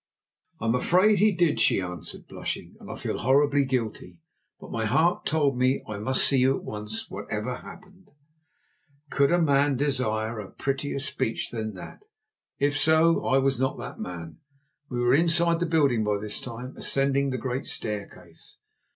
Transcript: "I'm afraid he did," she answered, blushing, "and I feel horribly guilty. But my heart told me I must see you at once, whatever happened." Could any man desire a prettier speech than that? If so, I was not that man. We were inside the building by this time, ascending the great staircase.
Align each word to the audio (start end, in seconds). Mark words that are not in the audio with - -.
"I'm 0.59 0.73
afraid 0.73 1.19
he 1.19 1.31
did," 1.31 1.59
she 1.59 1.79
answered, 1.79 2.25
blushing, 2.27 2.73
"and 2.79 2.89
I 2.89 2.95
feel 2.95 3.19
horribly 3.19 3.65
guilty. 3.65 4.17
But 4.59 4.71
my 4.71 4.85
heart 4.85 5.27
told 5.27 5.55
me 5.59 5.83
I 5.87 5.97
must 5.99 6.25
see 6.25 6.39
you 6.39 6.55
at 6.57 6.63
once, 6.63 7.07
whatever 7.11 7.57
happened." 7.57 8.09
Could 9.11 9.31
any 9.31 9.43
man 9.43 9.77
desire 9.77 10.39
a 10.39 10.49
prettier 10.49 10.97
speech 10.97 11.51
than 11.51 11.75
that? 11.75 12.01
If 12.57 12.75
so, 12.79 13.23
I 13.27 13.37
was 13.37 13.59
not 13.59 13.77
that 13.77 13.99
man. 13.99 14.39
We 14.89 14.99
were 14.99 15.13
inside 15.13 15.59
the 15.59 15.67
building 15.67 16.03
by 16.03 16.17
this 16.17 16.41
time, 16.41 16.73
ascending 16.77 17.29
the 17.29 17.37
great 17.37 17.67
staircase. 17.67 18.55